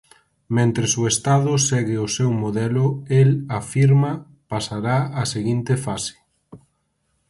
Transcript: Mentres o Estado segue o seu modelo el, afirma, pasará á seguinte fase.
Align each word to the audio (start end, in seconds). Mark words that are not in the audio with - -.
Mentres 0.57 0.91
o 1.01 1.03
Estado 1.13 1.51
segue 1.69 1.95
o 2.05 2.11
seu 2.17 2.29
modelo 2.43 2.85
el, 3.21 3.29
afirma, 3.59 4.11
pasará 4.51 4.97
á 5.21 5.23
seguinte 5.33 5.73
fase. 5.85 6.15